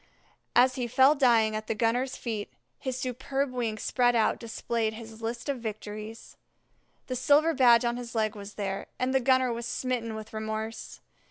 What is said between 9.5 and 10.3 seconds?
was smitten